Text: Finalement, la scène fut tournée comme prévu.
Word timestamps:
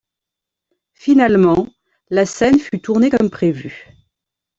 Finalement, 0.95 1.67
la 2.09 2.25
scène 2.25 2.57
fut 2.57 2.81
tournée 2.81 3.11
comme 3.11 3.29
prévu. 3.29 3.93